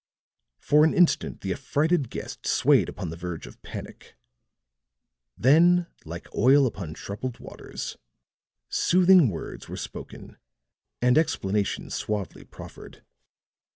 For 0.57 0.83
an 0.83 0.95
instant 0.95 1.41
the 1.41 1.51
affrighted 1.53 2.09
guests 2.09 2.49
swayed 2.49 2.89
upon 2.89 3.09
the 3.11 3.15
verge 3.15 3.45
of 3.45 3.61
panic; 3.61 4.15
then 5.37 5.85
like 6.05 6.25
oil 6.33 6.65
upon 6.65 6.95
troubled 6.95 7.37
waters, 7.39 7.97
soothing 8.67 9.29
words 9.29 9.69
were 9.69 9.77
spoken 9.77 10.37
and 11.03 11.19
explanations 11.19 11.93
suavely 11.93 12.43
proffered. 12.43 13.03